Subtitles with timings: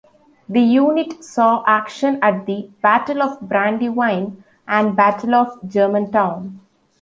[0.49, 6.59] The unit saw action at the Battle of Brandywine and Battle of Germantown.